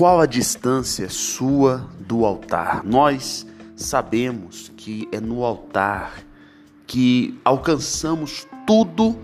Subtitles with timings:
[0.00, 2.82] Qual a distância sua do altar?
[2.86, 6.24] Nós sabemos que é no altar
[6.86, 9.14] que alcançamos tudo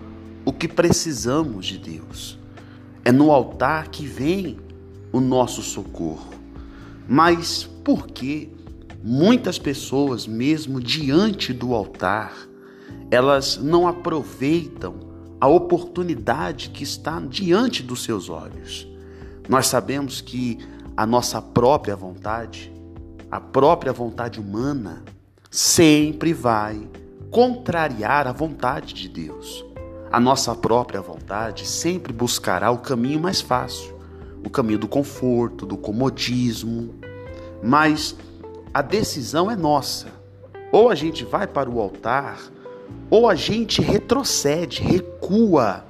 [0.45, 2.37] o que precisamos de Deus.
[3.03, 4.59] É no altar que vem
[5.11, 6.29] o nosso socorro.
[7.09, 8.53] Mas por que
[9.03, 12.35] muitas pessoas, mesmo diante do altar,
[13.09, 14.93] elas não aproveitam
[15.41, 18.87] a oportunidade que está diante dos seus olhos?
[19.47, 20.59] Nós sabemos que
[20.95, 22.73] a nossa própria vontade,
[23.31, 25.03] a própria vontade humana,
[25.49, 26.87] sempre vai
[27.31, 29.65] contrariar a vontade de Deus.
[30.11, 33.97] A nossa própria vontade sempre buscará o caminho mais fácil,
[34.45, 36.95] o caminho do conforto, do comodismo.
[37.61, 38.15] Mas
[38.73, 40.07] a decisão é nossa.
[40.71, 42.39] Ou a gente vai para o altar,
[43.09, 45.85] ou a gente retrocede, recua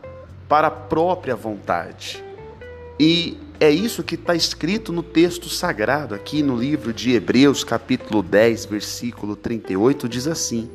[0.48, 2.27] para a própria vontade.
[2.99, 8.23] E é isso que está escrito no texto sagrado, aqui no livro de Hebreus, capítulo
[8.23, 10.70] 10, versículo 38, diz assim: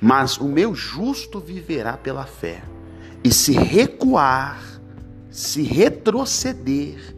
[0.00, 2.62] Mas o meu justo viverá pela fé,
[3.24, 4.80] e se recuar,
[5.30, 7.16] se retroceder,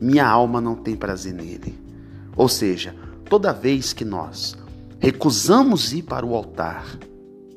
[0.00, 1.78] minha alma não tem prazer nele.
[2.36, 2.96] Ou seja,
[3.28, 4.56] toda vez que nós
[4.98, 6.84] recusamos ir para o altar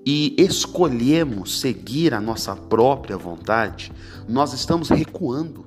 [0.06, 3.92] e escolhemos seguir a nossa própria vontade,
[4.28, 5.66] nós estamos recuando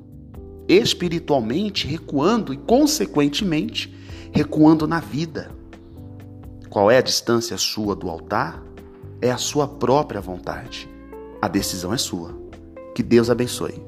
[0.73, 3.93] espiritualmente recuando e, consequentemente,
[4.33, 5.51] recuando na vida.
[6.69, 8.63] Qual é a distância sua do altar?
[9.21, 10.89] É a sua própria vontade.
[11.43, 12.39] A decisão é sua.
[12.95, 13.83] Que Deus abençoe.